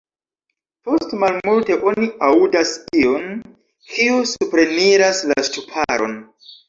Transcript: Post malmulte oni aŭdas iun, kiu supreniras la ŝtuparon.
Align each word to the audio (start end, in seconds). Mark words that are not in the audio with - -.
Post 0.87 1.11
malmulte 1.23 1.75
oni 1.91 2.09
aŭdas 2.29 2.71
iun, 3.01 3.27
kiu 3.93 4.25
supreniras 4.33 5.21
la 5.35 5.51
ŝtuparon. 5.51 6.17